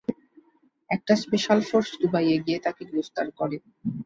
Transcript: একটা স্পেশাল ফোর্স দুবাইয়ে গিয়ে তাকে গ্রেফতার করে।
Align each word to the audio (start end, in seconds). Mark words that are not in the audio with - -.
একটা 0.89 1.13
স্পেশাল 1.23 1.59
ফোর্স 1.69 1.89
দুবাইয়ে 2.01 2.37
গিয়ে 2.45 2.59
তাকে 2.65 2.81
গ্রেফতার 2.89 3.27
করে। 3.39 3.57